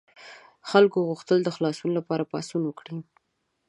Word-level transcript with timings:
خلکو 0.69 1.07
غوښتل 1.09 1.37
د 1.43 1.49
خلاصون 1.55 1.91
لپاره 1.95 2.27
پاڅون 2.31 2.61
وکړي. 2.65 2.97